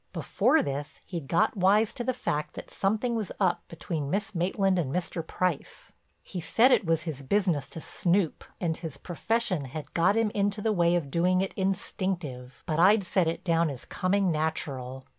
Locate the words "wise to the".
1.55-2.11